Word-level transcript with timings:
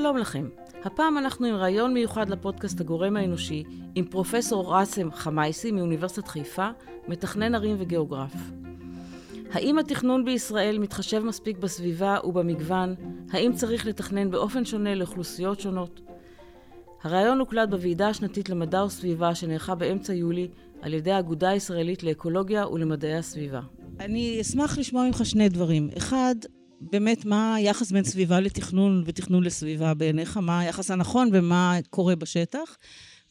שלום 0.00 0.16
לכם. 0.16 0.48
הפעם 0.84 1.18
אנחנו 1.18 1.46
עם 1.46 1.54
ראיון 1.54 1.94
מיוחד 1.94 2.28
לפודקאסט 2.28 2.80
הגורם 2.80 3.16
האנושי 3.16 3.64
עם 3.94 4.04
פרופסור 4.04 4.74
ראסם 4.74 5.12
חמייסי 5.12 5.72
מאוניברסיטת 5.72 6.28
חיפה, 6.28 6.68
מתכנן 7.08 7.54
ערים 7.54 7.76
וגיאוגרף. 7.78 8.34
האם 9.52 9.78
התכנון 9.78 10.24
בישראל 10.24 10.78
מתחשב 10.78 11.18
מספיק 11.24 11.58
בסביבה 11.58 12.18
ובמגוון? 12.24 12.94
האם 13.32 13.52
צריך 13.52 13.86
לתכנן 13.86 14.30
באופן 14.30 14.64
שונה 14.64 14.94
לאוכלוסיות 14.94 15.60
שונות? 15.60 16.00
הראיון 17.02 17.38
הוקלט 17.38 17.68
בוועידה 17.68 18.08
השנתית 18.08 18.48
למדע 18.48 18.84
וסביבה 18.84 19.34
שנערכה 19.34 19.74
באמצע 19.74 20.12
יולי 20.12 20.48
על 20.82 20.94
ידי 20.94 21.12
האגודה 21.12 21.48
הישראלית 21.48 22.02
לאקולוגיה 22.02 22.68
ולמדעי 22.68 23.16
הסביבה. 23.16 23.60
אני 24.00 24.40
אשמח 24.40 24.78
לשמוע 24.78 25.06
ממך 25.06 25.20
שני 25.24 25.48
דברים. 25.48 25.88
אחד, 25.96 26.34
באמת 26.90 27.24
מה 27.24 27.54
היחס 27.54 27.92
בין 27.92 28.04
סביבה 28.04 28.40
לתכנון 28.40 29.02
ותכנון 29.06 29.44
לסביבה 29.44 29.94
בעיניך, 29.94 30.36
מה 30.36 30.60
היחס 30.60 30.90
הנכון 30.90 31.30
ומה 31.32 31.78
קורה 31.90 32.16
בשטח, 32.16 32.76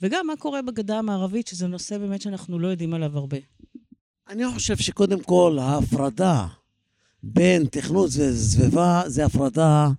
וגם 0.02 0.28
מה 0.28 0.34
קורה 0.36 0.62
בגדה 0.62 1.00
המערבית, 1.00 1.48
שזה 1.48 1.68
נושא 1.68 1.98
באמת 1.98 2.22
שאנחנו 2.22 2.60
לא 2.60 2.68
יודעים 2.68 2.94
עליו 2.94 3.18
הרבה. 3.18 3.38
אני 4.30 4.44
חושב 4.54 4.78
שקודם 4.78 5.24
כל 5.24 5.58
ההפרדה 5.62 6.48
בין 7.24 7.66
תכנון 7.66 8.06
וסביבה 8.06 9.04
זה 9.08 9.26
הפרדה 9.26 9.90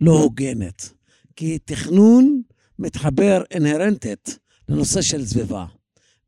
לא 0.00 0.12
הוגנת. 0.12 0.92
כי 1.36 1.58
תכנון 1.58 2.42
מתחבר 2.78 3.42
אינהרנטית 3.50 4.38
לנושא 4.68 5.02
של 5.02 5.26
סביבה. 5.26 5.66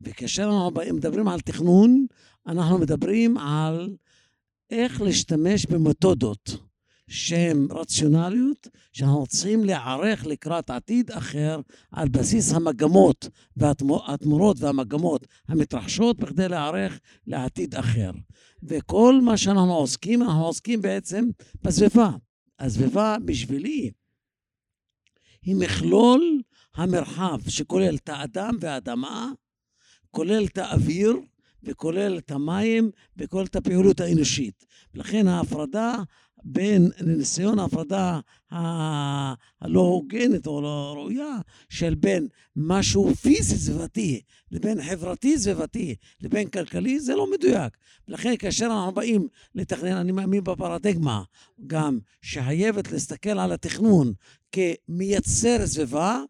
וכאשר 0.01 0.45
אנחנו 0.45 0.95
מדברים 0.95 1.29
על 1.29 1.41
תכנון, 1.41 2.07
אנחנו 2.47 2.79
מדברים 2.79 3.39
על 3.39 3.97
איך 4.71 5.01
להשתמש 5.01 5.67
במתודות 5.67 6.68
שהן 7.09 7.69
רציונליות, 7.71 8.69
שאנחנו 8.93 9.27
צריכים 9.27 9.65
להיערך 9.65 10.27
לקראת 10.27 10.71
עתיד 10.71 11.11
אחר 11.11 11.61
על 11.93 12.09
בסיס 12.09 12.53
המגמות 12.53 13.29
והתמורות 13.57 14.57
והמגמות 14.61 15.27
המתרחשות 15.49 16.19
בכדי 16.19 16.49
להיערך 16.49 17.01
לעתיד 17.27 17.75
אחר. 17.75 18.11
וכל 18.63 19.21
מה 19.23 19.37
שאנחנו 19.37 19.75
עוסקים, 19.75 20.23
אנחנו 20.23 20.45
עוסקים 20.45 20.83
בעצם 20.83 21.25
בסביבה. 21.63 22.11
הסביבה 22.59 23.17
בשבילי 23.25 23.91
היא 25.43 25.57
מכלול 25.57 26.43
המרחב 26.75 27.39
שכולל 27.49 27.97
את 27.97 28.09
האדם 28.09 28.57
והאדמה, 28.61 29.33
כולל 30.11 30.45
את 30.45 30.59
האוויר 30.59 31.17
וכולל 31.63 32.19
את 32.19 32.31
המים 32.31 32.91
וכולל 33.17 33.45
את 33.45 33.57
הפעילות 33.57 34.01
האנושית. 34.01 34.65
לכן 34.95 35.29
ההפרדה 35.29 36.03
בין 36.45 36.91
ניסיון 37.01 37.59
ההפרדה 37.59 38.21
הלא 38.51 39.81
הוגנת 39.81 40.47
או 40.47 40.61
לא 40.61 40.95
ראויה 40.97 41.37
של 41.69 41.95
בין 41.95 42.29
משהו 42.57 43.15
פיזי 43.15 43.57
סביבתי 43.57 44.21
לבין 44.51 44.83
חברתי 44.83 45.39
סביבתי 45.39 45.95
לבין 46.21 46.49
כלכלי 46.49 47.01
זה 47.01 47.15
לא 47.15 47.31
מדויק. 47.31 47.77
לכן 48.09 48.37
כאשר 48.37 48.67
אנחנו 48.67 48.93
באים 48.93 49.29
לתכנן, 49.55 49.97
אני 49.97 50.13
מאמין 50.13 50.45
בפרדיגמה 50.45 51.23
גם 51.67 51.99
שחייבת 52.23 52.93
להסתכל 52.93 53.39
על 53.39 53.53
התכנון 53.53 54.13
כמייצר 54.53 55.67
סביבה 55.67 56.23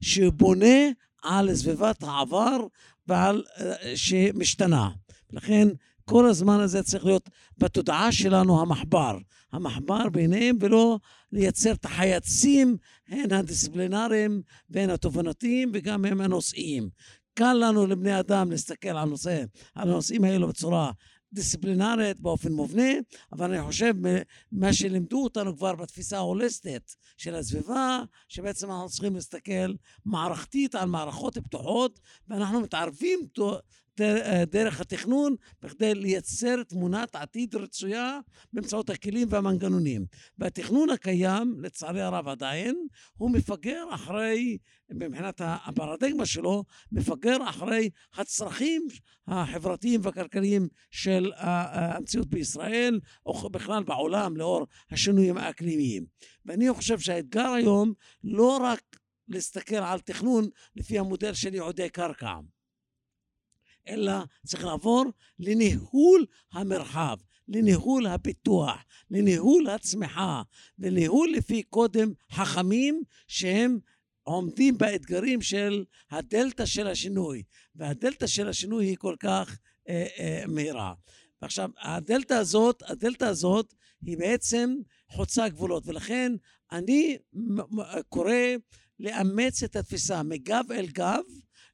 שבונה 0.00 0.90
על 1.22 1.54
סביבת 1.54 2.02
העבר 2.02 2.66
ועל 3.06 3.42
אה, 3.60 3.96
שמשתנה. 3.96 4.90
לכן 5.32 5.68
כל 6.04 6.26
הזמן 6.26 6.60
הזה 6.60 6.82
צריך 6.82 7.04
להיות 7.04 7.30
בתודעה 7.58 8.12
שלנו 8.12 8.60
המחבר. 8.60 9.18
המחבר 9.52 10.08
ביניהם 10.08 10.56
ולא 10.60 10.98
לייצר 11.32 11.72
את 11.72 11.84
החייצים, 11.84 12.76
הן 13.08 13.32
הדיסציפלינריים 13.32 14.42
והן 14.70 14.90
התובנתיים 14.90 15.70
וגם 15.74 16.04
הם 16.04 16.20
הנושאיים. 16.20 16.88
קל 17.34 17.52
לנו 17.52 17.86
לבני 17.86 18.20
אדם 18.20 18.50
להסתכל 18.50 18.88
על, 18.88 19.08
נושא, 19.08 19.44
על 19.74 19.88
הנושאים 19.90 20.24
האלו 20.24 20.48
בצורה 20.48 20.90
דיסציפלינרית 21.34 22.20
באופן 22.20 22.52
מובנה, 22.52 22.92
אבל 23.32 23.52
אני 23.54 23.62
חושב 23.62 23.94
מה 24.52 24.72
שלימדו 24.72 25.24
אותנו 25.24 25.56
כבר 25.56 25.74
בתפיסה 25.74 26.16
ההוליסטית 26.16 26.96
של 27.16 27.34
הסביבה, 27.34 28.02
שבעצם 28.28 28.70
אנחנו 28.70 28.88
צריכים 28.88 29.14
להסתכל 29.14 29.72
מערכתית 30.04 30.74
על 30.74 30.88
מערכות 30.88 31.38
פתוחות, 31.38 32.00
ואנחנו 32.28 32.60
מתערבים 32.60 33.20
דרך 34.46 34.80
התכנון 34.80 35.34
בכדי 35.62 35.94
לייצר 35.94 36.62
תמונת 36.62 37.14
עתיד 37.14 37.54
רצויה 37.54 38.18
באמצעות 38.52 38.90
הכלים 38.90 39.28
והמנגנונים. 39.30 40.06
והתכנון 40.38 40.90
הקיים, 40.90 41.54
לצערי 41.60 42.02
הרב 42.02 42.28
עדיין, 42.28 42.86
הוא 43.16 43.30
מפגר 43.30 43.84
אחרי, 43.94 44.58
מבחינת 44.90 45.40
הפרדיגמה 45.44 46.26
שלו, 46.26 46.64
מפגר 46.92 47.36
אחרי 47.48 47.90
הצרכים 48.14 48.86
החברתיים 49.26 50.00
והכלכליים 50.02 50.68
של 50.90 51.32
המציאות 51.36 52.28
בישראל, 52.28 53.00
או 53.26 53.50
בכלל 53.50 53.82
בעולם, 53.82 54.36
לאור 54.36 54.66
השינויים 54.90 55.36
האקלימיים. 55.36 56.04
ואני 56.46 56.72
חושב 56.72 56.98
שהאתגר 56.98 57.48
היום 57.48 57.92
לא 58.24 58.56
רק 58.62 58.80
להסתכל 59.28 59.76
על 59.76 60.00
תכנון 60.00 60.48
לפי 60.76 60.98
המודל 60.98 61.34
של 61.34 61.54
ייעודי 61.54 61.88
קרקע. 61.88 62.34
אלא 63.88 64.12
צריך 64.46 64.64
לעבור 64.64 65.04
לניהול 65.38 66.26
המרחב, 66.52 67.16
לניהול 67.48 68.06
הפיתוח, 68.06 68.84
לניהול 69.10 69.68
הצמיחה, 69.68 70.42
לניהול 70.78 71.32
לפי 71.32 71.62
קודם 71.62 72.12
חכמים 72.32 73.02
שהם 73.28 73.78
עומדים 74.22 74.78
באתגרים 74.78 75.42
של 75.42 75.84
הדלתא 76.10 76.66
של 76.66 76.86
השינוי, 76.86 77.42
והדלתא 77.74 78.26
של 78.26 78.48
השינוי 78.48 78.86
היא 78.86 78.96
כל 78.96 79.16
כך 79.20 79.58
אה, 79.88 80.06
אה, 80.18 80.44
מהירה. 80.48 80.94
ועכשיו, 81.42 81.70
הדלתא 81.82 82.34
הזאת, 82.34 82.82
הדלתא 82.86 83.24
הזאת 83.24 83.74
היא 84.02 84.18
בעצם 84.18 84.74
חוצה 85.08 85.48
גבולות, 85.48 85.86
ולכן 85.86 86.32
אני 86.72 87.18
קורא 88.08 88.32
לאמץ 89.00 89.62
את 89.62 89.76
התפיסה 89.76 90.22
מגב 90.22 90.64
אל 90.72 90.86
גב, 90.86 91.22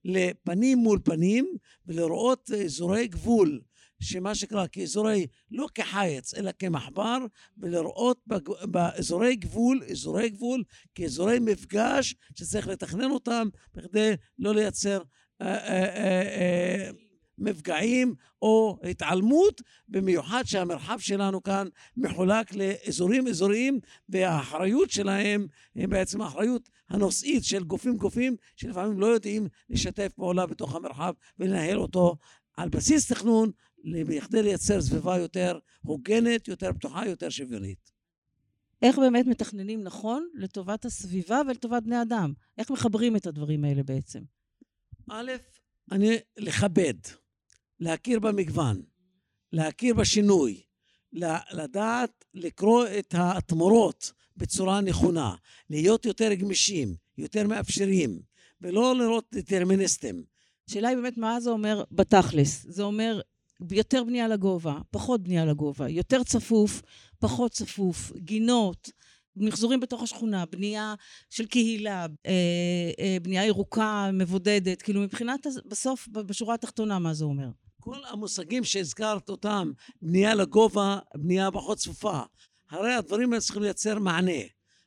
לפנים 0.04 0.78
מול 0.78 0.98
פנים 1.04 1.56
ולראות 1.86 2.50
אזורי 2.50 3.08
גבול 3.08 3.60
שמה 4.00 4.34
שקרה 4.34 4.68
כאזורי, 4.68 5.26
לא 5.50 5.66
כחייץ, 5.74 6.34
אלא 6.34 6.50
כמחבר, 6.58 7.18
ולראות 7.58 8.20
באזורי 8.62 9.36
גבול, 9.36 9.82
אזורי 9.90 10.28
גבול, 10.28 10.64
כאזורי 10.94 11.38
מפגש 11.38 12.14
שצריך 12.38 12.68
לתכנן 12.68 13.10
אותם 13.10 13.48
בכדי 13.74 14.12
לא 14.38 14.54
לייצר 14.54 15.02
אה, 15.42 15.46
אה, 15.46 15.84
אה, 15.84 16.22
אה, 16.22 16.90
מפגעים 17.40 18.14
או 18.42 18.78
התעלמות, 18.90 19.62
במיוחד 19.88 20.42
שהמרחב 20.46 20.98
שלנו 20.98 21.42
כאן 21.42 21.68
מחולק 21.96 22.54
לאזורים 22.54 23.28
אזוריים 23.28 23.80
והאחריות 24.08 24.90
שלהם 24.90 25.46
היא 25.74 25.88
בעצם 25.88 26.20
האחריות 26.20 26.68
הנושאית 26.88 27.44
של 27.44 27.64
גופים 27.64 27.96
גופים 27.96 28.36
שלפעמים 28.56 29.00
לא 29.00 29.06
יודעים 29.06 29.48
לשתף 29.70 30.12
פעולה 30.16 30.46
בתוך 30.46 30.74
המרחב 30.74 31.14
ולנהל 31.38 31.78
אותו 31.78 32.16
על 32.56 32.68
בסיס 32.68 33.12
תכנון 33.12 33.50
בכדי 33.84 34.42
לייצר 34.42 34.80
סביבה 34.80 35.18
יותר 35.18 35.58
הוגנת, 35.82 36.48
יותר 36.48 36.72
פתוחה, 36.72 37.06
יותר 37.06 37.28
שוויונית. 37.28 37.90
איך 38.82 38.98
באמת 38.98 39.26
מתכננים 39.26 39.82
נכון 39.82 40.28
לטובת 40.34 40.84
הסביבה 40.84 41.40
ולטובת 41.48 41.82
בני 41.82 42.02
אדם? 42.02 42.32
איך 42.58 42.70
מחברים 42.70 43.16
את 43.16 43.26
הדברים 43.26 43.64
האלה 43.64 43.82
בעצם? 43.82 44.20
א', 45.10 45.32
אני 45.90 46.16
לכבד. 46.36 46.94
להכיר 47.80 48.18
במגוון, 48.18 48.82
להכיר 49.52 49.94
בשינוי, 49.94 50.62
לדעת 51.52 52.24
לקרוא 52.34 52.84
את 52.98 53.14
התמורות 53.18 54.12
בצורה 54.36 54.80
נכונה, 54.80 55.34
להיות 55.70 56.06
יותר 56.06 56.34
גמישים, 56.34 56.94
יותר 57.18 57.46
מאפשרים, 57.46 58.20
ולא 58.60 58.96
לראות 58.96 59.24
דטרמיניסטים. 59.34 60.24
השאלה 60.68 60.88
היא 60.88 60.96
באמת 60.96 61.18
מה 61.18 61.40
זה 61.40 61.50
אומר 61.50 61.84
בתכלס. 61.92 62.66
זה 62.68 62.82
אומר 62.82 63.20
יותר 63.72 64.04
בנייה 64.04 64.28
לגובה, 64.28 64.78
פחות 64.90 65.22
בנייה 65.22 65.44
לגובה, 65.44 65.88
יותר 65.88 66.22
צפוף, 66.22 66.82
פחות 67.18 67.52
צפוף, 67.52 68.12
גינות, 68.16 68.90
מחזורים 69.36 69.80
בתוך 69.80 70.02
השכונה, 70.02 70.44
בנייה 70.46 70.94
של 71.30 71.46
קהילה, 71.46 72.06
אה, 72.26 72.32
אה, 72.98 73.16
בנייה 73.22 73.46
ירוקה, 73.46 74.10
מבודדת, 74.12 74.82
כאילו 74.82 75.00
מבחינת 75.00 75.46
בסוף, 75.66 76.08
בשורה 76.08 76.54
התחתונה, 76.54 76.98
מה 76.98 77.14
זה 77.14 77.24
אומר? 77.24 77.48
כל 77.80 78.04
המושגים 78.08 78.64
שהזכרת 78.64 79.28
אותם, 79.28 79.72
בנייה 80.02 80.34
לגובה, 80.34 80.98
בנייה 81.14 81.50
פחות 81.50 81.78
צפופה, 81.78 82.20
הרי 82.70 82.94
הדברים 82.94 83.32
האלה 83.32 83.40
צריכים 83.40 83.62
לייצר 83.62 83.98
מענה. 83.98 84.42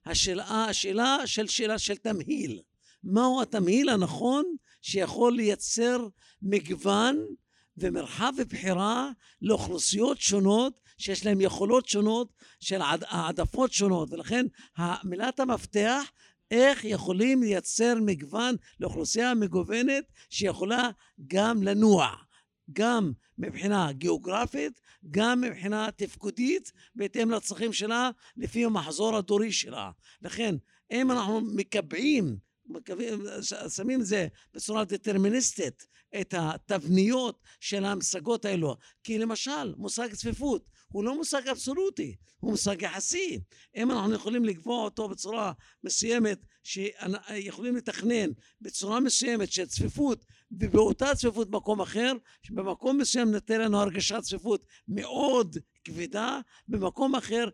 השאלה, 0.05 0.65
השאלה 0.65 1.17
של 1.25 1.47
שאלה 1.47 1.79
של 1.79 1.95
תמהיל. 1.95 2.61
מהו 3.03 3.41
התמהיל 3.41 3.89
הנכון 3.89 4.43
שיכול 4.81 5.33
לייצר 5.33 6.07
מגוון 6.41 7.25
ומרחב 7.77 8.33
בחירה 8.49 9.09
לאוכלוסיות 9.41 10.21
שונות 10.21 10.73
שיש 10.97 11.25
להן 11.25 11.41
יכולות 11.41 11.87
שונות 11.87 12.33
של 12.59 12.81
העדפות 12.81 13.73
שונות 13.73 14.11
ולכן 14.11 14.45
מילת 15.03 15.39
המפתח 15.39 16.11
איך 16.51 16.85
יכולים 16.85 17.43
לייצר 17.43 17.93
מגוון 18.05 18.55
לאוכלוסייה 18.79 19.33
מגוונת 19.33 20.03
שיכולה 20.29 20.89
גם 21.27 21.63
לנוע, 21.63 22.07
גם 22.73 23.11
מבחינה 23.37 23.91
גיאוגרפית, 23.91 24.81
גם 25.11 25.41
מבחינה 25.41 25.89
תפקודית, 25.95 26.71
בהתאם 26.95 27.31
לצרכים 27.31 27.73
שלה, 27.73 28.09
לפי 28.37 28.65
המחזור 28.65 29.17
הדורי 29.17 29.51
שלה. 29.51 29.91
לכן, 30.21 30.55
אם 30.91 31.11
אנחנו 31.11 31.41
מקבעים 31.41 32.37
שמים 33.69 34.01
את 34.01 34.05
זה 34.05 34.27
בצורה 34.53 34.85
דטרמיניסטית, 34.85 35.87
את 36.21 36.33
התבניות 36.37 37.41
של 37.59 37.85
המשגות 37.85 38.45
האלו. 38.45 38.77
כי 39.03 39.17
למשל, 39.17 39.75
מושג 39.77 40.13
צפיפות 40.13 40.69
הוא 40.91 41.03
לא 41.03 41.15
מושג 41.15 41.47
אבסולוטי, 41.47 42.15
הוא 42.39 42.51
מושג 42.51 42.81
יחסי. 42.81 43.39
אם 43.75 43.91
אנחנו 43.91 44.13
יכולים 44.13 44.45
לקבוע 44.45 44.83
אותו 44.83 45.09
בצורה 45.09 45.51
מסוימת, 45.83 46.45
שיכולים 46.63 47.75
לתכנן 47.75 48.29
בצורה 48.61 48.99
מסוימת 48.99 49.51
של 49.51 49.65
צפיפות, 49.65 50.25
ובאותה 50.59 51.15
צפיפות 51.15 51.49
במקום 51.49 51.81
אחר, 51.81 52.13
שבמקום 52.43 52.97
מסוים 52.97 53.31
ניתן 53.31 53.61
לנו 53.61 53.79
הרגשת 53.81 54.19
צפיפות 54.19 54.65
מאוד 54.87 55.57
כבדה, 55.83 56.39
במקום 56.67 57.15
אחר 57.15 57.49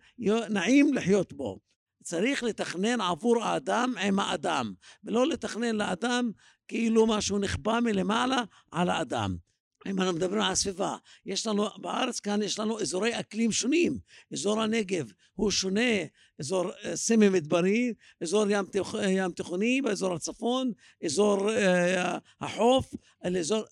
נעים 0.50 0.94
לחיות 0.94 1.34
בו. 1.34 1.60
צריך 2.04 2.44
לתכנן 2.44 3.02
עבור 3.02 3.44
האדם 3.44 3.94
עם 4.02 4.20
האדם, 4.20 4.74
ולא 5.04 5.28
לתכנן 5.28 5.76
לאדם 5.76 6.32
כאילו 6.68 7.08
משהו 7.08 7.40
נכפה 7.40 7.80
מלמעלה 7.80 8.44
על 8.72 8.90
האדם. 8.90 9.49
אם 9.88 10.00
אנחנו 10.02 10.14
מדברים 10.14 10.42
על 10.42 10.52
הסביבה, 10.52 10.96
יש 11.26 11.48
לנו, 11.48 11.68
בארץ 11.78 12.20
כאן 12.20 12.42
יש 12.42 12.60
לנו 12.60 12.80
אזורי 12.80 13.20
אקלים 13.20 13.52
שונים. 13.52 13.98
אזור 14.34 14.62
הנגב 14.62 15.12
הוא 15.34 15.52
שונה, 15.52 15.92
אזור 16.40 16.72
אה, 16.86 16.96
סמי 16.96 17.30
מדברי, 17.30 17.94
אזור 18.22 18.46
ים, 18.50 18.66
תיכ, 18.66 18.96
ים 19.10 19.32
תיכוני, 19.32 19.82
באזור 19.82 20.14
הצפון, 20.14 20.72
אזור 21.06 21.52
אה, 21.52 22.18
החוף, 22.42 22.96
אזור, 23.40 23.64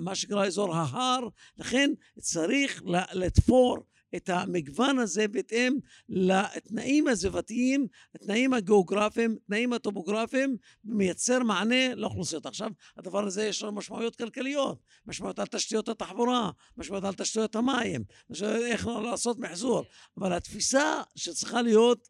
מה 0.00 0.14
שנקרא 0.14 0.46
אזור 0.46 0.76
ההר, 0.76 1.28
לכן 1.58 1.90
צריך 2.20 2.82
לתפור 3.12 3.78
את 4.16 4.28
המגוון 4.28 4.98
הזה 4.98 5.28
בהתאם 5.28 5.78
לתנאים 6.08 7.08
הסביבתיים, 7.08 7.86
התנאים 8.14 8.54
הגיאוגרפיים, 8.54 9.36
התנאים 9.44 9.72
הטופוגרפיים, 9.72 10.56
ומייצר 10.84 11.42
מענה 11.42 11.94
לאוכלוסיות. 11.94 12.46
עכשיו, 12.46 12.70
הדבר 12.96 13.24
הזה 13.24 13.44
יש 13.44 13.62
לו 13.62 13.72
משמעויות 13.72 14.16
כלכליות, 14.16 14.82
משמעויות 15.06 15.38
על 15.38 15.46
תשתיות 15.46 15.88
התחבורה, 15.88 16.50
משמעויות 16.76 17.04
על 17.04 17.14
תשתיות 17.14 17.56
המים, 17.56 18.04
איך 18.44 18.86
לעשות 18.86 19.38
מחזור. 19.38 19.84
אבל 20.18 20.32
התפיסה 20.32 21.02
שצריכה 21.16 21.62
להיות, 21.62 22.08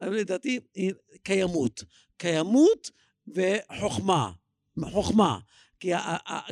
לדעתי, 0.00 0.60
היא 0.74 0.92
קיימות. 1.22 1.84
קיימות 2.16 2.90
וחוכמה. 3.28 4.32
חוכמה. 4.80 5.38
כי 5.80 5.92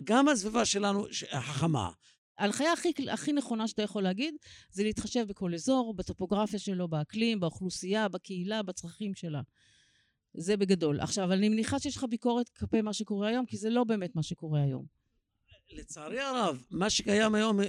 גם 0.04 0.28
הסביבה 0.28 0.64
שלנו 0.64 1.06
חכמה. 1.40 1.90
ההנחיה 2.40 2.72
הכי, 2.72 2.92
הכי 3.10 3.32
נכונה 3.32 3.68
שאתה 3.68 3.82
יכול 3.82 4.02
להגיד, 4.02 4.34
זה 4.70 4.82
להתחשב 4.82 5.24
בכל 5.28 5.54
אזור, 5.54 5.94
בטופוגרפיה 5.94 6.58
שלו, 6.58 6.88
באקלים, 6.88 7.40
באוכלוסייה, 7.40 8.08
בקהילה, 8.08 8.62
בצרכים 8.62 9.14
שלה. 9.14 9.40
זה 10.34 10.56
בגדול. 10.56 11.00
עכשיו, 11.00 11.32
אני 11.32 11.48
מניחה 11.48 11.78
שיש 11.78 11.96
לך 11.96 12.04
ביקורת 12.04 12.48
כלפי 12.48 12.82
מה 12.82 12.92
שקורה 12.92 13.28
היום, 13.28 13.46
כי 13.46 13.56
זה 13.56 13.70
לא 13.70 13.84
באמת 13.84 14.16
מה 14.16 14.22
שקורה 14.22 14.62
היום. 14.62 14.84
לצערי 15.72 16.20
הרב, 16.20 16.62
מה 16.70 16.90
שקיים 16.90 17.34
היום, 17.34 17.60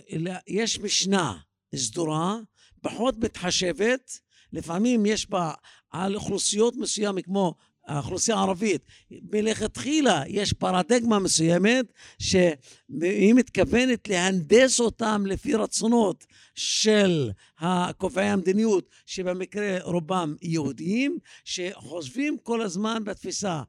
יש 0.48 0.80
משנה 0.80 1.38
סדורה, 1.76 2.38
פחות 2.82 3.18
מתחשבת, 3.18 4.20
לפעמים 4.54 5.06
יש 5.06 5.30
בה 5.30 5.54
על 5.90 6.16
אוכלוסיות 6.16 6.76
מסוימות 6.76 7.26
כמו 7.26 7.56
האוכלוסייה 7.88 8.38
הערבית, 8.38 8.82
מלכתחילה 9.12 10.24
יש 10.28 10.54
פרדיגמה 10.54 11.20
מסוימת 11.20 11.86
שהיא 13.00 13.34
מתכוונת 13.34 14.08
להנדס 14.08 14.80
אותם 14.80 15.24
לפי 15.26 15.54
רצונות 15.54 16.26
של 16.56 17.32
קובעי 17.98 18.30
המדיניות, 18.30 18.90
שבמקרה 19.06 19.78
רובם 19.84 20.36
יהודיים, 20.42 21.18
שחושבים 21.46 22.38
כל 22.44 22.62
הזמן 22.62 23.04
בתפיסה 23.04 23.62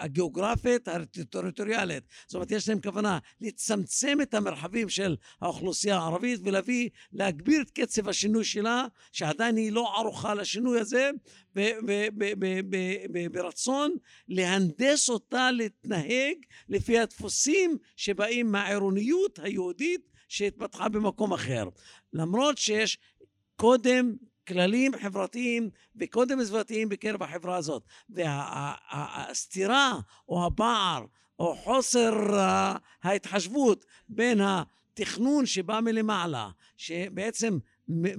הגיאוגרפית, 0.00 0.88
הטריטוריאלית. 0.88 2.04
זאת 2.26 2.34
אומרת, 2.34 2.50
יש 2.50 2.68
להם 2.68 2.80
כוונה 2.80 3.18
לצמצם 3.40 4.18
את 4.22 4.34
המרחבים 4.34 4.88
של 4.88 5.16
האוכלוסייה 5.40 5.96
הערבית 5.96 6.40
ולהביא, 6.44 6.88
להגביר 7.12 7.62
את 7.62 7.70
קצב 7.70 8.08
השינוי 8.08 8.44
שלה, 8.44 8.86
שעדיין 9.12 9.56
היא 9.56 9.72
לא 9.72 9.98
ערוכה 9.98 10.34
לשינוי 10.34 10.80
הזה, 10.80 11.10
ברצון 13.32 13.96
להנדס 14.28 15.08
אותה 15.08 15.50
להתנהג 15.50 16.36
לפי 16.68 16.98
הדפוסים 17.42 17.78
שבאים 17.96 18.52
מהעירוניות 18.52 19.38
היהודית 19.38 20.00
שהתפתחה 20.28 20.88
במקום 20.88 21.32
אחר. 21.32 21.68
למרות 22.12 22.58
שיש 22.58 22.98
קודם 23.56 24.14
כללים 24.48 24.92
חברתיים 25.02 25.70
וקודם 25.96 26.44
סביבתיים 26.44 26.88
בקרב 26.88 27.22
החברה 27.22 27.56
הזאת. 27.56 27.82
והסתירה 28.10 29.92
או 30.28 30.46
הפער 30.46 31.04
או 31.38 31.56
חוסר 31.56 32.14
ההתחשבות 33.02 33.84
בין 34.08 34.40
התכנון 34.40 35.46
שבא 35.46 35.80
מלמעלה, 35.80 36.50
שבעצם 36.76 37.58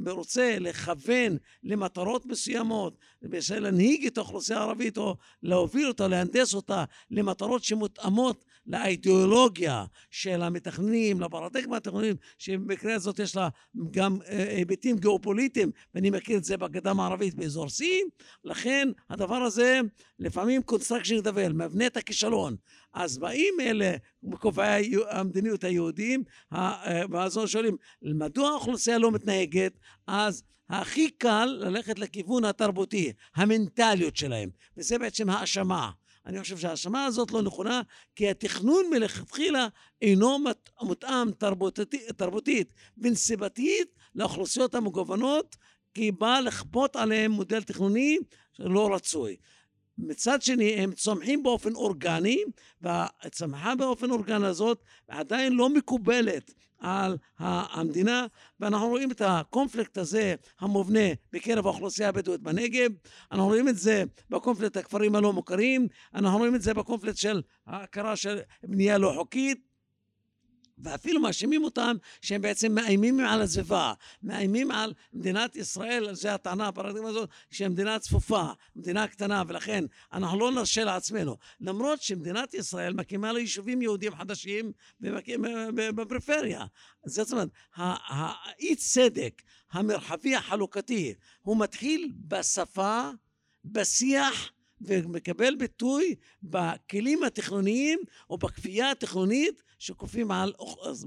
רוצה 0.07 0.59
לכוון 0.59 1.37
למטרות 1.63 2.25
מסוימות, 2.25 2.97
להנהיג 3.59 4.05
את 4.05 4.17
האוכלוסייה 4.17 4.59
הערבית 4.59 4.97
או 4.97 5.15
להוביל 5.43 5.87
אותה, 5.87 6.07
להנדס 6.07 6.53
אותה 6.53 6.83
למטרות 7.11 7.63
שמותאמות 7.63 8.45
לאידיאולוגיה 8.67 9.85
של 10.11 10.41
המתכננים, 10.41 11.21
לפרדיגמה 11.21 11.77
התכנונית, 11.77 12.17
שבמקרה 12.37 12.95
הזאת 12.95 13.19
יש 13.19 13.35
לה 13.35 13.49
גם 13.91 14.17
אה, 14.27 14.55
היבטים 14.57 14.97
גיאופוליטיים, 14.97 15.71
ואני 15.95 16.09
מכיר 16.09 16.37
את 16.37 16.43
זה 16.43 16.57
בגדה 16.57 16.91
המערבית 16.91 17.35
באזור 17.35 17.65
C, 17.65 17.83
לכן 18.43 18.87
הדבר 19.09 19.35
הזה 19.35 19.79
לפעמים 20.19 20.63
construction 20.63 21.19
double, 21.19 21.53
מבנה 21.53 21.87
את 21.87 21.97
הכישלון. 21.97 22.55
אז 22.93 23.17
באים 23.17 23.53
אלה 23.61 23.95
קובעי 24.39 24.91
המדיניות 25.09 25.63
היהודים, 25.63 26.23
אה, 26.53 27.03
ואז 27.09 27.39
שואלים, 27.45 27.77
מדוע 28.01 28.49
האוכלוסייה 28.49 28.97
לא 28.97 29.11
מתנהגת? 29.11 29.79
אז 30.07 30.43
הכי 30.69 31.09
קל 31.09 31.57
ללכת 31.59 31.99
לכיוון 31.99 32.45
התרבותי, 32.45 33.11
המנטליות 33.35 34.17
שלהם, 34.17 34.49
וזה 34.77 34.99
בעצם 34.99 35.29
האשמה. 35.29 35.91
אני 36.25 36.41
חושב 36.41 36.57
שההאשמה 36.57 37.05
הזאת 37.05 37.31
לא 37.31 37.41
נכונה, 37.41 37.81
כי 38.15 38.29
התכנון 38.29 38.85
מלכתחילה 38.91 39.67
אינו 40.01 40.37
מותאם 40.81 41.31
תרבותית, 41.31 41.93
תרבותית 42.17 42.73
ונסיבתית 42.97 43.87
לאוכלוסיות 44.15 44.75
המגוונות, 44.75 45.55
כי 45.93 46.11
בא 46.11 46.39
לכפות 46.39 46.95
עליהם 46.95 47.31
מודל 47.31 47.63
תכנוני 47.63 48.17
לא 48.59 48.95
רצוי. 48.95 49.35
מצד 49.97 50.41
שני 50.41 50.71
הם 50.71 50.91
צומחים 50.91 51.43
באופן 51.43 51.75
אורגני 51.75 52.43
והצמחה 52.81 53.75
באופן 53.75 54.11
אורגני 54.11 54.47
הזאת 54.47 54.83
עדיין 55.07 55.53
לא 55.53 55.69
מקובלת 55.69 56.53
על 56.83 57.17
המדינה 57.37 58.25
ואנחנו 58.59 58.87
רואים 58.87 59.11
את 59.11 59.21
הקונפליקט 59.25 59.97
הזה 59.97 60.35
המובנה 60.59 60.99
בקרב 61.33 61.65
האוכלוסייה 61.65 62.09
הבדואית 62.09 62.41
בנגב. 62.41 62.91
אנחנו 63.31 63.45
רואים 63.45 63.69
את 63.69 63.77
זה 63.77 64.03
בקונפליקט 64.29 64.77
הכפרים 64.77 65.15
הלא 65.15 65.33
מוכרים 65.33 65.87
אנחנו 66.15 66.37
רואים 66.37 66.55
את 66.55 66.61
זה 66.61 66.73
בקונפליקט 66.73 67.17
של 67.17 67.41
ההכרה 67.67 68.15
של 68.15 68.39
בנייה 68.63 68.97
לא 68.97 69.13
חוקית 69.17 69.72
ואפילו 70.83 71.19
מאשימים 71.19 71.63
אותם 71.63 71.95
שהם 72.21 72.41
בעצם 72.41 72.75
מאיימים 72.75 73.19
על 73.19 73.41
הסביבה, 73.41 73.93
מאיימים 74.23 74.71
על 74.71 74.93
מדינת 75.13 75.55
ישראל, 75.55 76.13
זו 76.13 76.29
הטענה 76.29 76.67
הפרדיגמה 76.67 77.09
הזאת, 77.09 77.29
שהיא 77.51 77.67
מדינה 77.67 77.99
צפופה, 77.99 78.43
מדינה 78.75 79.07
קטנה, 79.07 79.43
ולכן 79.47 79.85
אנחנו 80.13 80.39
לא 80.39 80.51
נרשה 80.51 80.83
לעצמנו. 80.83 81.37
למרות 81.61 82.01
שמדינת 82.01 82.53
ישראל 82.53 82.93
מקימה 82.93 83.31
לה 83.31 83.39
יישובים 83.39 83.81
יהודיים 83.81 84.15
חדשים 84.15 84.71
בפריפריה. 85.95 86.65
זאת 87.05 87.31
אומרת, 87.31 87.49
האי 87.75 88.75
צדק 88.75 89.41
המרחבי 89.71 90.35
החלוקתי, 90.35 91.13
הוא 91.41 91.57
מתחיל 91.57 92.11
בשפה, 92.27 93.09
בשיח, 93.65 94.51
ומקבל 94.81 95.55
ביטוי 95.55 96.15
בכלים 96.43 97.23
התכנוניים 97.23 97.99
או 98.29 98.37
בכפייה 98.37 98.91
התכנונית 98.91 99.63
שכופים 99.83 100.31
על 100.31 100.53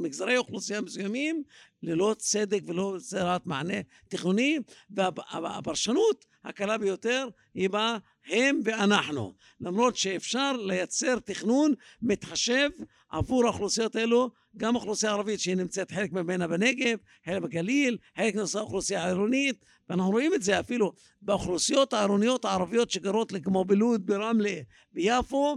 מגזרי 0.01 0.37
אוכלוסייה 0.37 0.81
מסוימים 0.81 1.43
ללא 1.83 2.15
צדק 2.19 2.61
ולא 2.67 2.95
יצירת 2.97 3.47
מענה 3.47 3.75
תכנוני, 4.09 4.59
והפרשנות 4.91 6.25
הקלה 6.45 6.79
ביותר 6.79 7.29
היא 7.55 7.71
בה 7.71 7.99
הם 8.27 8.61
ואנחנו. 8.65 9.35
למרות 9.61 9.97
שאפשר 9.97 10.53
לייצר 10.53 11.19
תכנון 11.19 11.73
מתחשב 12.03 12.69
עבור 13.09 13.45
האוכלוסיות 13.45 13.97
האלו, 13.97 14.31
גם 14.57 14.77
האוכלוסייה 14.77 15.13
הערבית 15.13 15.41
שהיא 15.41 15.57
נמצאת 15.57 15.91
חלק 15.91 16.13
ממנה 16.13 16.49
בנגב, 16.49 16.99
חלק 17.25 17.43
בגליל, 17.43 17.97
חלק 18.17 18.35
נושא 18.35 18.59
האוכלוסייה 18.59 19.05
העירונית, 19.05 19.65
ואנחנו 19.89 20.11
רואים 20.11 20.35
את 20.35 20.43
זה 20.43 20.61
אפילו 20.61 20.93
באוכלוסיות 21.23 21.93
העירוניות 21.93 22.45
הערביות 22.45 22.91
שגרות 22.91 23.33
כמו 23.45 23.65
בלוד, 23.65 24.07
ברמלה, 24.07 24.61
ביפו 24.93 25.57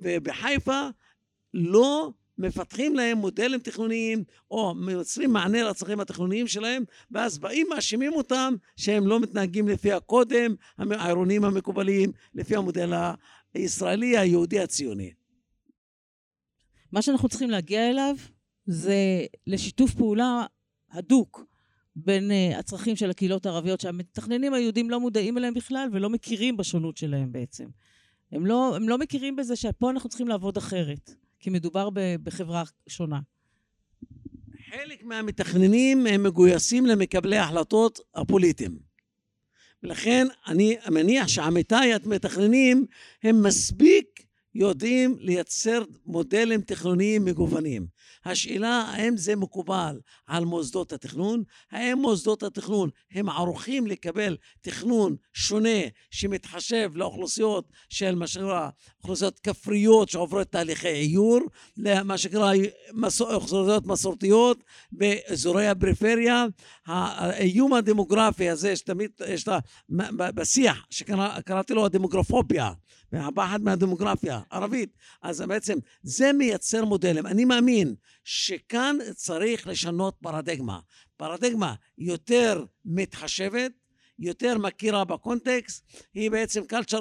ובחיפה, 0.00 0.88
לא 1.54 2.10
מפתחים 2.40 2.94
להם 2.94 3.18
מודלים 3.18 3.60
תכנוניים 3.60 4.24
או 4.50 4.74
מייצרים 4.74 5.32
מענה 5.32 5.62
לצרכים 5.62 6.00
התכנוניים 6.00 6.46
שלהם 6.46 6.84
ואז 7.10 7.38
באים 7.38 7.66
מאשימים 7.70 8.12
אותם 8.12 8.54
שהם 8.76 9.06
לא 9.06 9.20
מתנהגים 9.20 9.68
לפי 9.68 9.92
הקודם 9.92 10.54
העירוניים 10.78 11.44
המקובלים 11.44 12.12
לפי 12.34 12.56
המודל 12.56 12.92
הישראלי 13.54 14.18
היהודי 14.18 14.60
הציוני. 14.60 15.12
מה 16.92 17.02
שאנחנו 17.02 17.28
צריכים 17.28 17.50
להגיע 17.50 17.90
אליו 17.90 18.16
זה 18.66 19.24
לשיתוף 19.46 19.94
פעולה 19.94 20.46
הדוק 20.92 21.44
בין 21.96 22.30
uh, 22.30 22.58
הצרכים 22.58 22.96
של 22.96 23.10
הקהילות 23.10 23.46
הערביות 23.46 23.80
שהמתכננים 23.80 24.54
היהודים 24.54 24.90
לא 24.90 25.00
מודעים 25.00 25.38
אליהם 25.38 25.54
בכלל 25.54 25.88
ולא 25.92 26.10
מכירים 26.10 26.56
בשונות 26.56 26.96
שלהם 26.96 27.32
בעצם. 27.32 27.66
הם 28.32 28.46
לא, 28.46 28.76
הם 28.76 28.88
לא 28.88 28.98
מכירים 28.98 29.36
בזה 29.36 29.56
שפה 29.56 29.90
אנחנו 29.90 30.08
צריכים 30.08 30.28
לעבוד 30.28 30.56
אחרת. 30.56 31.14
כי 31.40 31.50
מדובר 31.50 31.88
בחברה 32.22 32.62
שונה. 32.88 33.20
חלק 34.70 35.04
מהמתכננים 35.04 36.06
הם 36.06 36.22
מגויסים 36.22 36.86
למקבלי 36.86 37.36
ההחלטות 37.36 38.00
הפוליטיים. 38.14 38.78
ולכן 39.82 40.26
אני 40.46 40.76
מניח 40.90 41.28
שעמיתיי 41.28 41.94
המתכננים 41.94 42.86
הם 43.22 43.42
מספיק 43.42 44.09
יודעים 44.54 45.16
לייצר 45.20 45.82
מודלים 46.06 46.60
תכנוניים 46.60 47.24
מגוונים. 47.24 47.86
השאלה 48.24 48.84
האם 48.88 49.16
זה 49.16 49.36
מקובל 49.36 50.00
על 50.26 50.44
מוסדות 50.44 50.92
התכנון? 50.92 51.42
האם 51.70 51.98
מוסדות 51.98 52.42
התכנון 52.42 52.90
הם 53.12 53.28
ערוכים 53.28 53.86
לקבל 53.86 54.36
תכנון 54.60 55.16
שונה 55.32 55.78
שמתחשב 56.10 56.90
לאוכלוסיות 56.94 57.68
של 57.88 58.14
מה 58.14 58.26
שנקרא 58.26 58.68
אוכלוסיות 58.98 59.40
כפריות 59.40 60.08
שעוברות 60.08 60.48
תהליכי 60.48 60.88
עיור, 60.88 61.40
למה 61.76 62.18
שנקרא 62.18 62.52
אוכלוסיות 63.20 63.86
מסורתיות 63.86 64.64
באזורי 64.92 65.68
הפריפריה. 65.68 66.46
האיום 66.86 67.72
הדמוגרפי 67.72 68.50
הזה 68.50 68.76
שתמיד 68.76 69.10
יש 69.28 69.48
לה 69.48 69.58
בשיח 70.34 70.86
שקראתי 70.90 71.74
לו 71.74 71.84
הדמוגרפוביה 71.84 72.72
והפחד 73.12 73.62
מהדמוגרפיה 73.62 74.40
ערבית 74.50 74.96
אז 75.22 75.40
בעצם 75.40 75.78
זה 76.02 76.32
מייצר 76.32 76.84
מודלים 76.84 77.26
אני 77.26 77.44
מאמין 77.44 77.94
שכאן 78.24 78.96
צריך 79.14 79.66
לשנות 79.66 80.16
פרדיגמה. 80.22 80.80
פרדיגמה 81.16 81.74
יותר 81.98 82.64
מתחשבת, 82.84 83.72
יותר 84.18 84.58
מכירה 84.58 85.04
בקונטקסט, 85.04 85.86
היא 86.14 86.30
בעצם 86.30 86.64
קלצ'ר 86.64 87.00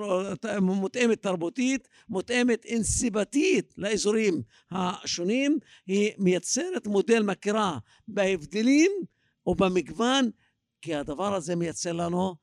מותאמת 0.62 1.22
תרבותית, 1.22 1.88
מותאמת 2.10 2.66
אינסיבתית 2.66 3.74
לאזורים 3.78 4.42
השונים, 4.72 5.60
היא 5.88 6.12
מייצרת 6.18 6.88
מודל 6.88 7.24
מכירה 7.24 7.78
בהבדלים 8.08 8.92
ובמגוון, 9.46 10.30
כי 10.82 10.96
הדבר 10.96 11.36
הזה 11.36 11.56
מייצר 11.56 11.92
לנו 11.92 12.36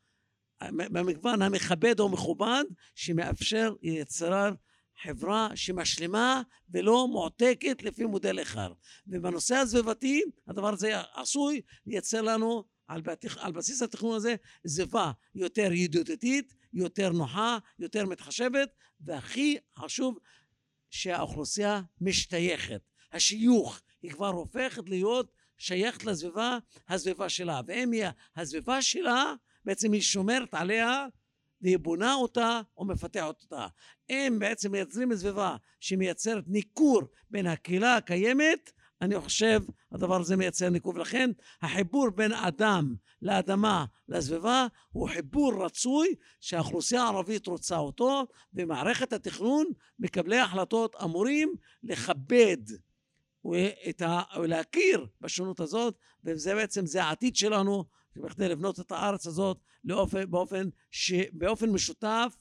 במגוון 0.62 1.42
המכבד 1.42 2.00
או 2.00 2.08
מכובד 2.08 2.64
שמאפשר 2.94 3.74
יצירת 3.82 4.54
חברה 5.02 5.48
שמשלימה 5.54 6.42
ולא 6.70 7.08
מועתקת 7.08 7.82
לפי 7.82 8.04
מודל 8.04 8.42
אחד. 8.42 8.70
ובנושא 9.06 9.54
הסביבתי 9.54 10.22
הדבר 10.48 10.72
הזה 10.72 11.00
עשוי 11.14 11.60
לייצר 11.86 12.22
לנו 12.22 12.64
על, 12.88 13.00
בתכ... 13.00 13.38
על 13.38 13.52
בסיס 13.52 13.82
התכנון 13.82 14.16
הזה 14.16 14.34
סביבה 14.66 15.12
יותר 15.34 15.72
ידידותית, 15.72 16.54
יותר 16.72 17.12
נוחה, 17.12 17.58
יותר 17.78 18.06
מתחשבת, 18.06 18.68
והכי 19.00 19.56
חשוב 19.78 20.18
שהאוכלוסייה 20.90 21.80
משתייכת. 22.00 22.80
השיוך 23.12 23.80
היא 24.02 24.10
כבר 24.10 24.28
הופכת 24.28 24.88
להיות 24.88 25.32
שייכת 25.58 26.04
לסביבה, 26.04 26.58
הסביבה 26.88 27.28
שלה. 27.28 27.60
ואם 27.66 27.92
היא 27.92 28.04
הסביבה 28.36 28.82
שלה, 28.82 29.34
בעצם 29.66 29.92
היא 29.92 30.00
שומרת 30.02 30.54
עליה 30.54 31.06
והיא 31.62 31.78
בונה 31.78 32.14
אותה 32.14 32.60
או 32.76 32.84
מפתחת 32.84 33.42
אותה. 33.42 33.66
אם 34.10 34.36
בעצם 34.38 34.72
מייצרים 34.72 35.16
סביבה 35.16 35.56
שמייצרת 35.80 36.44
ניכור 36.46 37.02
בין 37.30 37.46
הקהילה 37.46 37.96
הקיימת, 37.96 38.72
אני 39.00 39.20
חושב 39.20 39.60
הדבר 39.92 40.20
הזה 40.20 40.36
מייצר 40.36 40.68
ניכור. 40.68 40.94
ולכן 40.94 41.30
החיבור 41.62 42.10
בין 42.10 42.32
אדם 42.32 42.94
לאדמה 43.22 43.84
לסביבה 44.08 44.66
הוא 44.90 45.08
חיבור 45.08 45.64
רצוי 45.64 46.14
שהאוכלוסייה 46.40 47.02
הערבית 47.02 47.46
רוצה 47.46 47.78
אותו, 47.78 48.26
ומערכת 48.54 49.12
התכנון, 49.12 49.66
מקבלי 49.98 50.36
ההחלטות 50.36 50.96
אמורים 51.04 51.54
לכבד. 51.82 52.56
ולהכיר 54.40 55.06
בשונות 55.20 55.60
הזאת, 55.60 55.98
וזה 56.24 56.54
בעצם, 56.54 56.86
זה 56.86 57.04
העתיד 57.04 57.36
שלנו, 57.36 57.84
בכדי 58.20 58.48
לבנות 58.48 58.80
את 58.80 58.92
הארץ 58.92 59.26
הזאת 59.26 59.58
לאופן, 59.84 60.30
באופן, 60.30 60.68
ש, 60.90 61.12
באופן 61.32 61.70
משותף, 61.70 62.36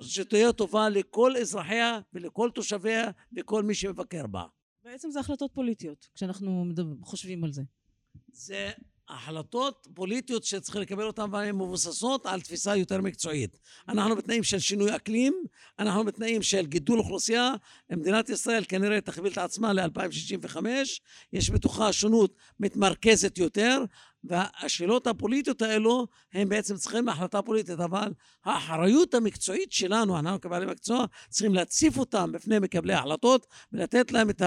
שתהיה 0.00 0.52
טובה 0.52 0.88
לכל 0.88 1.36
אזרחיה 1.36 2.00
ולכל 2.12 2.50
תושביה 2.54 3.10
וכל 3.36 3.62
מי 3.62 3.74
שמבקר 3.74 4.26
בה. 4.26 4.44
בעצם 4.84 5.10
זה 5.10 5.20
החלטות 5.20 5.50
פוליטיות, 5.54 6.08
כשאנחנו 6.14 6.64
חושבים 7.02 7.44
על 7.44 7.52
זה. 7.52 7.62
זה 8.32 8.70
החלטות 9.08 9.88
פוליטיות 9.94 10.44
שצריך 10.44 10.76
לקבל 10.76 11.04
אותן 11.04 11.26
והן 11.32 11.54
מבוססות 11.54 12.26
על 12.26 12.40
תפיסה 12.40 12.76
יותר 12.76 13.00
מקצועית. 13.00 13.58
אנחנו 13.88 14.16
בתנאים 14.16 14.42
של 14.42 14.58
שינוי 14.58 14.96
אקלים, 14.96 15.34
אנחנו 15.78 16.04
בתנאים 16.04 16.42
של 16.42 16.66
גידול 16.66 16.98
אוכלוסייה, 16.98 17.54
מדינת 17.90 18.28
ישראל 18.28 18.64
כנראה 18.68 19.00
תכוויל 19.00 19.32
את 19.32 19.38
עצמה 19.38 19.72
ל-2065, 19.72 20.56
יש 21.32 21.50
בתוכה 21.50 21.92
שונות 21.92 22.34
מתמרכזת 22.60 23.38
יותר, 23.38 23.84
והשאלות 24.24 25.06
הפוליטיות 25.06 25.62
האלו 25.62 26.06
הם 26.32 26.48
בעצם 26.48 26.76
צריכים 26.76 27.08
החלטה 27.08 27.42
פוליטית, 27.42 27.80
אבל 27.80 28.12
האחריות 28.44 29.14
המקצועית 29.14 29.72
שלנו, 29.72 30.18
אנחנו 30.18 30.40
כבעלי 30.40 30.66
מקצוע, 30.66 31.04
צריכים 31.28 31.54
להציף 31.54 31.98
אותם 31.98 32.32
בפני 32.32 32.58
מקבלי 32.58 32.92
ההחלטות 32.92 33.46
ולתת 33.72 34.12
להם 34.12 34.30
את 34.30 34.42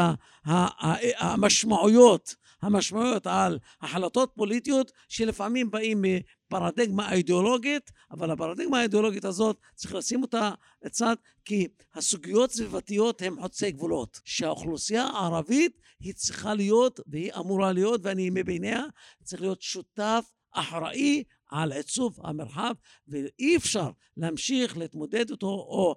המשמעויות, 1.20 2.36
המשמעויות 2.62 3.28
על 3.28 3.60
החלטות 3.82 4.32
פוליטיות 4.36 4.92
שלפעמים 5.10 5.72
באים 5.72 6.02
מפרדיגמה 6.02 7.14
אידיאולוגית, 7.14 7.92
אבל 8.12 8.32
הפרדיגמה 8.32 8.80
האידיאולוגית 8.80 9.26
הזאת 9.26 9.58
צריך 9.76 9.96
לשים 9.96 10.22
אותה 10.22 10.52
לצד 10.84 11.16
כי 11.46 11.68
הסוגיות 11.96 12.52
סביבתיות 12.52 13.22
הן 13.22 13.36
חוצי 13.42 13.72
גבולות. 13.72 14.20
שהאוכלוסייה 14.26 15.04
הערבית 15.04 15.80
היא 16.00 16.14
צריכה 16.14 16.54
להיות 16.54 17.00
והיא 17.08 17.32
אמורה 17.40 17.72
להיות 17.72 18.02
ואני 18.04 18.30
מביניה 18.30 18.84
צריך 19.24 19.42
להיות 19.42 19.62
שותף 19.62 20.26
אחראי 20.52 21.24
על 21.50 21.72
עיצוב 21.72 22.20
המרחב 22.24 22.74
ואי 23.08 23.58
אפשר 23.58 23.90
להמשיך 24.18 24.78
להתמודד 24.78 25.30
איתו 25.30 25.48
או 25.48 25.96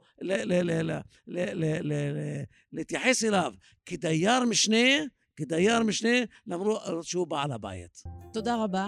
להתייחס 2.73 3.25
אליו 3.25 3.53
כדייר 3.87 4.45
משנה 4.45 5.05
כדייר 5.41 5.83
משנה 5.83 6.19
למרות 6.47 6.81
שהוא 7.03 7.27
בעל 7.27 7.53
הבית. 7.53 8.03
תודה 8.33 8.65
רבה. 8.65 8.87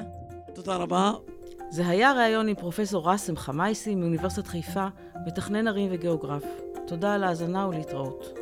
תודה 0.55 0.77
רבה. 0.77 1.13
זה 1.71 1.89
היה 1.89 2.13
ראיון 2.13 2.49
עם 2.49 2.55
פרופסור 2.55 3.11
ראסם 3.11 3.37
חמייסי 3.37 3.95
מאוניברסיטת 3.95 4.47
חיפה, 4.47 4.87
מתכנן 5.27 5.69
ערים 5.69 5.89
וגיאוגרף. 5.93 6.45
תודה 6.87 7.15
על 7.15 7.25
ההאזנה 7.25 7.69
ולהתראות. 7.69 8.42